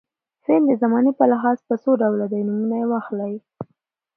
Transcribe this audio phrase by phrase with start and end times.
[0.45, 3.35] فعل د زمانې په لحاظ په څو ډوله دی نومونه واخلئ.